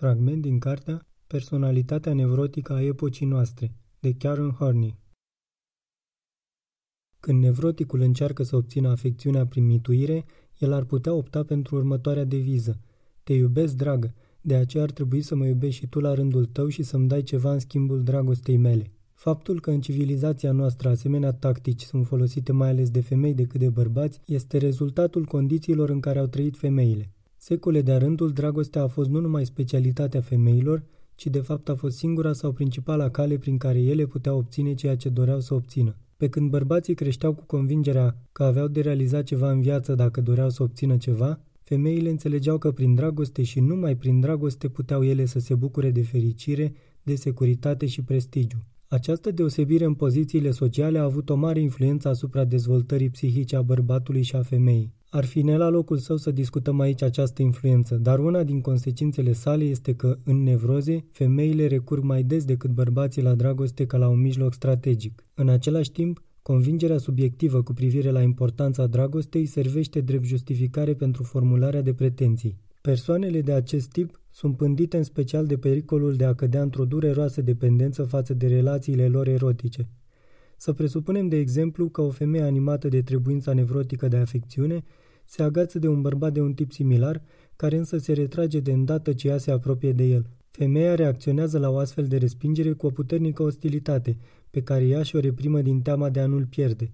Fragment 0.00 0.42
din 0.42 0.58
cartea 0.58 1.06
Personalitatea 1.26 2.14
nevrotică 2.14 2.72
a 2.72 2.82
epocii 2.82 3.26
noastre, 3.26 3.74
de 4.00 4.14
Karen 4.14 4.50
Horney. 4.50 4.98
Când 7.20 7.42
nevroticul 7.42 8.00
încearcă 8.00 8.42
să 8.42 8.56
obțină 8.56 8.88
afecțiunea 8.88 9.46
prin 9.46 9.66
mituire, 9.66 10.24
el 10.58 10.72
ar 10.72 10.84
putea 10.84 11.12
opta 11.12 11.44
pentru 11.44 11.76
următoarea 11.76 12.24
deviză. 12.24 12.80
Te 13.22 13.32
iubesc, 13.32 13.74
dragă, 13.74 14.14
de 14.40 14.54
aceea 14.54 14.82
ar 14.82 14.90
trebui 14.90 15.22
să 15.22 15.34
mă 15.34 15.46
iubești 15.46 15.80
și 15.80 15.88
tu 15.88 16.00
la 16.00 16.14
rândul 16.14 16.44
tău 16.44 16.68
și 16.68 16.82
să-mi 16.82 17.08
dai 17.08 17.22
ceva 17.22 17.52
în 17.52 17.58
schimbul 17.58 18.02
dragostei 18.02 18.56
mele. 18.56 18.92
Faptul 19.14 19.60
că 19.60 19.70
în 19.70 19.80
civilizația 19.80 20.52
noastră 20.52 20.88
asemenea 20.88 21.32
tactici 21.32 21.82
sunt 21.82 22.06
folosite 22.06 22.52
mai 22.52 22.68
ales 22.68 22.90
de 22.90 23.00
femei 23.00 23.34
decât 23.34 23.60
de 23.60 23.68
bărbați 23.68 24.20
este 24.26 24.58
rezultatul 24.58 25.24
condițiilor 25.24 25.90
în 25.90 26.00
care 26.00 26.18
au 26.18 26.26
trăit 26.26 26.56
femeile. 26.56 27.10
Secole 27.48 27.82
de-a 27.82 27.98
rândul, 27.98 28.30
dragostea 28.30 28.82
a 28.82 28.86
fost 28.86 29.10
nu 29.10 29.20
numai 29.20 29.44
specialitatea 29.44 30.20
femeilor, 30.20 30.82
ci 31.14 31.26
de 31.26 31.38
fapt 31.38 31.68
a 31.68 31.74
fost 31.74 31.96
singura 31.96 32.32
sau 32.32 32.52
principala 32.52 33.10
cale 33.10 33.38
prin 33.38 33.56
care 33.56 33.78
ele 33.82 34.06
puteau 34.06 34.38
obține 34.38 34.74
ceea 34.74 34.96
ce 34.96 35.08
doreau 35.08 35.40
să 35.40 35.54
obțină. 35.54 35.96
Pe 36.16 36.28
când 36.28 36.50
bărbații 36.50 36.94
creșteau 36.94 37.34
cu 37.34 37.44
convingerea 37.44 38.16
că 38.32 38.42
aveau 38.42 38.68
de 38.68 38.80
realizat 38.80 39.24
ceva 39.24 39.50
în 39.50 39.60
viață 39.60 39.94
dacă 39.94 40.20
doreau 40.20 40.50
să 40.50 40.62
obțină 40.62 40.96
ceva, 40.96 41.40
femeile 41.62 42.10
înțelegeau 42.10 42.58
că 42.58 42.72
prin 42.72 42.94
dragoste 42.94 43.42
și 43.42 43.60
numai 43.60 43.96
prin 43.96 44.20
dragoste 44.20 44.68
puteau 44.68 45.04
ele 45.04 45.24
să 45.24 45.38
se 45.38 45.54
bucure 45.54 45.90
de 45.90 46.02
fericire, 46.02 46.74
de 47.02 47.14
securitate 47.14 47.86
și 47.86 48.02
prestigiu. 48.02 48.58
Această 48.88 49.30
deosebire 49.30 49.84
în 49.84 49.94
pozițiile 49.94 50.50
sociale 50.50 50.98
a 50.98 51.02
avut 51.02 51.30
o 51.30 51.34
mare 51.34 51.60
influență 51.60 52.08
asupra 52.08 52.44
dezvoltării 52.44 53.10
psihice 53.10 53.56
a 53.56 53.62
bărbatului 53.62 54.22
și 54.22 54.36
a 54.36 54.42
femeii. 54.42 54.95
Ar 55.10 55.24
fi 55.24 55.42
ne 55.42 55.56
la 55.56 55.68
locul 55.68 55.98
său 55.98 56.16
să 56.16 56.30
discutăm 56.30 56.80
aici 56.80 57.02
această 57.02 57.42
influență, 57.42 57.94
dar 57.94 58.18
una 58.18 58.42
din 58.42 58.60
consecințele 58.60 59.32
sale 59.32 59.64
este 59.64 59.94
că, 59.94 60.18
în 60.24 60.42
nevroze, 60.42 61.04
femeile 61.10 61.66
recurg 61.66 62.02
mai 62.02 62.22
des 62.22 62.44
decât 62.44 62.70
bărbații 62.70 63.22
la 63.22 63.34
dragoste 63.34 63.86
ca 63.86 63.96
la 63.96 64.08
un 64.08 64.20
mijloc 64.20 64.52
strategic. 64.54 65.24
În 65.34 65.48
același 65.48 65.90
timp, 65.90 66.22
convingerea 66.42 66.98
subiectivă 66.98 67.62
cu 67.62 67.72
privire 67.72 68.10
la 68.10 68.22
importanța 68.22 68.86
dragostei 68.86 69.46
servește 69.46 70.00
drept 70.00 70.24
justificare 70.24 70.94
pentru 70.94 71.22
formularea 71.22 71.82
de 71.82 71.94
pretenții. 71.94 72.58
Persoanele 72.80 73.40
de 73.40 73.52
acest 73.52 73.88
tip 73.88 74.20
sunt 74.30 74.56
pândite 74.56 74.96
în 74.96 75.02
special 75.02 75.46
de 75.46 75.56
pericolul 75.56 76.14
de 76.14 76.24
a 76.24 76.34
cădea 76.34 76.62
într-o 76.62 76.84
dureroasă 76.84 77.40
dependență 77.40 78.02
față 78.02 78.34
de 78.34 78.46
relațiile 78.46 79.08
lor 79.08 79.28
erotice. 79.28 79.88
Să 80.56 80.72
presupunem, 80.72 81.28
de 81.28 81.36
exemplu, 81.36 81.88
că 81.88 82.00
o 82.00 82.10
femeie 82.10 82.44
animată 82.44 82.88
de 82.88 83.02
trebuința 83.02 83.52
nevrotică 83.52 84.08
de 84.08 84.16
afecțiune 84.16 84.84
se 85.24 85.42
agață 85.42 85.78
de 85.78 85.88
un 85.88 86.00
bărbat 86.00 86.32
de 86.32 86.40
un 86.40 86.54
tip 86.54 86.72
similar, 86.72 87.22
care 87.56 87.76
însă 87.76 87.98
se 87.98 88.12
retrage 88.12 88.60
de 88.60 88.72
îndată 88.72 89.12
ce 89.12 89.28
ea 89.28 89.38
se 89.38 89.50
apropie 89.50 89.92
de 89.92 90.04
el. 90.04 90.26
Femeia 90.50 90.94
reacționează 90.94 91.58
la 91.58 91.70
o 91.70 91.78
astfel 91.78 92.06
de 92.06 92.16
respingere 92.16 92.72
cu 92.72 92.86
o 92.86 92.90
puternică 92.90 93.42
ostilitate, 93.42 94.18
pe 94.50 94.62
care 94.62 94.86
ea 94.86 95.02
și-o 95.02 95.20
reprimă 95.20 95.60
din 95.60 95.80
teama 95.80 96.10
de 96.10 96.20
a 96.20 96.26
nu-l 96.26 96.46
pierde. 96.46 96.92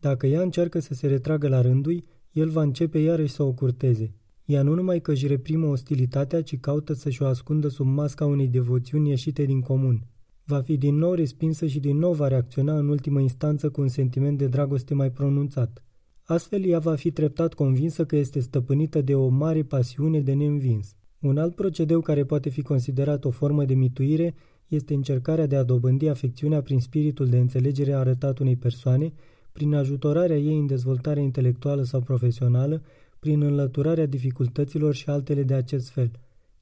Dacă 0.00 0.26
ea 0.26 0.40
încearcă 0.40 0.78
să 0.78 0.94
se 0.94 1.06
retragă 1.06 1.48
la 1.48 1.60
rândui, 1.60 2.04
el 2.32 2.48
va 2.48 2.62
începe 2.62 2.98
iarăși 2.98 3.32
să 3.32 3.42
o 3.42 3.52
curteze. 3.52 4.14
Ea 4.44 4.62
nu 4.62 4.74
numai 4.74 5.00
că 5.00 5.10
își 5.10 5.26
reprimă 5.26 5.66
ostilitatea, 5.66 6.42
ci 6.42 6.60
caută 6.60 6.92
să-și 6.92 7.22
o 7.22 7.26
ascundă 7.26 7.68
sub 7.68 7.86
masca 7.86 8.26
unei 8.26 8.48
devoțiuni 8.48 9.08
ieșite 9.08 9.44
din 9.44 9.60
comun. 9.60 10.06
Va 10.46 10.60
fi 10.60 10.76
din 10.76 10.94
nou 10.94 11.12
respinsă 11.12 11.66
și 11.66 11.80
din 11.80 11.96
nou 11.96 12.12
va 12.12 12.28
reacționa 12.28 12.78
în 12.78 12.88
ultimă 12.88 13.20
instanță 13.20 13.70
cu 13.70 13.80
un 13.80 13.88
sentiment 13.88 14.38
de 14.38 14.46
dragoste 14.46 14.94
mai 14.94 15.10
pronunțat. 15.10 15.84
Astfel, 16.22 16.64
ea 16.64 16.78
va 16.78 16.94
fi 16.94 17.10
treptat 17.10 17.54
convinsă 17.54 18.04
că 18.04 18.16
este 18.16 18.40
stăpânită 18.40 19.00
de 19.00 19.14
o 19.14 19.28
mare 19.28 19.62
pasiune 19.62 20.20
de 20.20 20.32
neînvins. 20.32 20.96
Un 21.20 21.38
alt 21.38 21.54
procedeu 21.54 22.00
care 22.00 22.24
poate 22.24 22.48
fi 22.48 22.62
considerat 22.62 23.24
o 23.24 23.30
formă 23.30 23.64
de 23.64 23.74
mituire 23.74 24.34
este 24.68 24.94
încercarea 24.94 25.46
de 25.46 25.56
a 25.56 25.62
dobândi 25.62 26.08
afecțiunea 26.08 26.62
prin 26.62 26.80
spiritul 26.80 27.26
de 27.26 27.38
înțelegere 27.38 27.92
arătat 27.92 28.38
unei 28.38 28.56
persoane, 28.56 29.12
prin 29.52 29.74
ajutorarea 29.74 30.36
ei 30.36 30.58
în 30.58 30.66
dezvoltare 30.66 31.22
intelectuală 31.22 31.82
sau 31.82 32.00
profesională, 32.00 32.82
prin 33.18 33.42
înlăturarea 33.42 34.06
dificultăților 34.06 34.94
și 34.94 35.08
altele 35.08 35.42
de 35.42 35.54
acest 35.54 35.90
fel. 35.90 36.10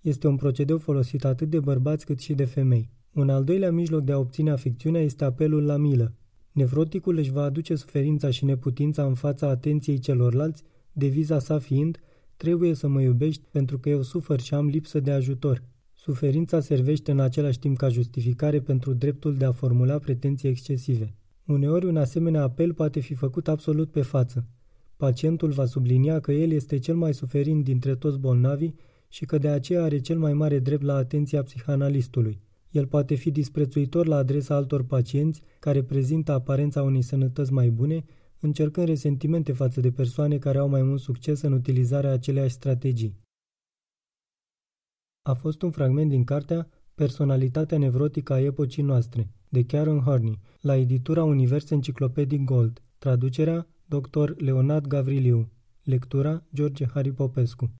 Este 0.01 0.27
un 0.27 0.37
procedeu 0.37 0.79
folosit 0.79 1.25
atât 1.25 1.51
de 1.51 1.61
bărbați 1.61 2.05
cât 2.05 2.21
și 2.21 2.35
de 2.35 2.45
femei. 2.45 2.91
Un 3.13 3.29
al 3.29 3.45
doilea 3.45 3.73
mijloc 3.73 4.03
de 4.05 4.13
a 4.13 4.19
obține 4.19 4.51
afecțiunea 4.51 5.01
este 5.01 5.25
apelul 5.25 5.65
la 5.65 5.77
milă. 5.77 6.15
Nevroticul 6.53 7.17
își 7.17 7.33
va 7.33 7.43
aduce 7.43 7.75
suferința 7.75 8.31
și 8.31 8.45
neputința 8.45 9.07
în 9.07 9.15
fața 9.15 9.49
atenției 9.49 9.99
celorlalți, 9.99 10.63
deviza 10.93 11.39
sa 11.39 11.59
fiind, 11.59 11.99
trebuie 12.37 12.75
să 12.75 12.89
mă 12.89 13.01
iubești 13.01 13.43
pentru 13.51 13.79
că 13.79 13.89
eu 13.89 14.03
sufăr 14.03 14.41
și 14.41 14.55
am 14.55 14.67
lipsă 14.67 15.01
de 15.01 15.11
ajutor. 15.11 15.63
Suferința 15.93 16.61
servește 16.61 17.11
în 17.11 17.21
același 17.21 17.59
timp 17.59 17.77
ca 17.77 17.89
justificare 17.89 18.61
pentru 18.61 18.93
dreptul 18.93 19.37
de 19.37 19.45
a 19.45 19.53
formula 19.53 19.99
pretenții 19.99 20.49
excesive. 20.49 21.15
Uneori 21.47 21.87
un 21.87 21.97
asemenea 21.97 22.43
apel 22.43 22.75
poate 22.75 23.01
fi 23.01 23.15
făcut 23.15 23.49
absolut 23.49 23.91
pe 23.91 24.03
față. 24.03 24.47
Pacientul 24.97 25.51
va 25.51 25.65
sublinia 25.65 26.21
că 26.21 26.33
el 26.33 26.51
este 26.51 26.79
cel 26.79 26.95
mai 26.95 27.15
suferind 27.15 27.65
dintre 27.65 27.95
toți 27.95 28.19
bolnavii 28.19 28.75
și 29.09 29.25
că 29.25 29.39
de 29.39 29.49
aceea 29.49 29.83
are 29.83 29.99
cel 29.99 30.19
mai 30.19 30.33
mare 30.33 30.59
drept 30.59 30.83
la 30.83 30.95
atenția 30.95 31.43
psihanalistului. 31.43 32.41
El 32.73 32.87
poate 32.87 33.15
fi 33.15 33.31
disprețuitor 33.31 34.07
la 34.07 34.17
adresa 34.17 34.55
altor 34.55 34.85
pacienți 34.85 35.43
care 35.59 35.83
prezintă 35.83 36.33
aparența 36.33 36.83
unei 36.83 37.03
sănătăți 37.03 37.53
mai 37.53 37.71
bune, 37.71 38.05
încercând 38.41 38.87
resentimente 38.87 39.53
față 39.53 39.81
de 39.81 39.91
persoane 39.91 40.39
care 40.39 40.59
au 40.59 40.69
mai 40.69 40.83
mult 40.83 41.01
succes 41.01 41.43
în 41.43 41.53
utilizarea 41.53 42.13
aceleași 42.13 42.55
strategii. 42.55 43.17
A 45.23 45.35
fost 45.35 45.63
un 45.63 45.71
fragment 45.71 46.09
din 46.09 46.25
cartea 46.25 46.69
Personalitatea 46.95 47.79
nevrotică 47.79 48.33
a 48.33 48.41
epocii 48.41 48.83
noastre, 48.83 49.31
de 49.49 49.65
Karen 49.65 49.99
Horney, 49.99 50.41
la 50.61 50.77
editura 50.77 51.25
Univers 51.25 51.71
Encyclopedic 51.71 52.45
Gold, 52.45 52.83
traducerea 52.99 53.67
Dr. 53.87 54.31
Leonard 54.37 54.87
Gavriliu, 54.87 55.51
lectura 55.83 56.45
George 56.55 56.87
Harry 56.87 57.13
Popescu. 57.13 57.71